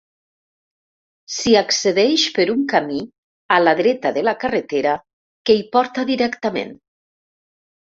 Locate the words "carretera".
4.47-4.97